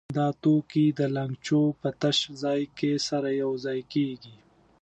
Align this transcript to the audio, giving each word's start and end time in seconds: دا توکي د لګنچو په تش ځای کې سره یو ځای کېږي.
دا 0.17 0.27
توکي 0.43 0.85
د 0.99 1.01
لګنچو 1.15 1.61
په 1.81 1.89
تش 2.01 2.17
ځای 2.43 2.61
کې 2.77 2.91
سره 3.07 3.29
یو 3.41 3.51
ځای 3.65 3.79
کېږي. 3.93 4.35